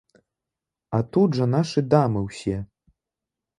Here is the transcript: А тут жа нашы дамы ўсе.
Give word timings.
А 0.99 1.01
тут 1.17 1.37
жа 1.41 1.45
нашы 1.53 1.85
дамы 1.93 2.25
ўсе. 2.27 2.57